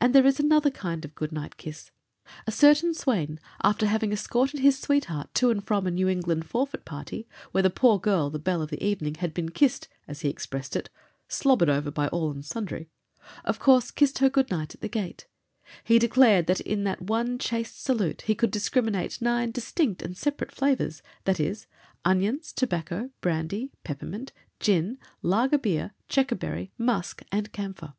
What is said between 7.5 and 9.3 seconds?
where the poor girl, the belle of the evening,